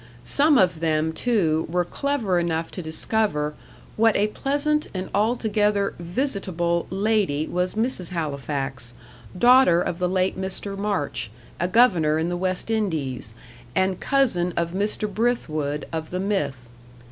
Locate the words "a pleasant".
4.15-4.87